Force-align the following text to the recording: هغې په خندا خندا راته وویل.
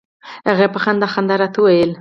هغې 0.49 0.67
په 0.73 0.79
خندا 0.83 1.07
خندا 1.13 1.35
راته 1.41 1.57
وویل. 1.61 1.89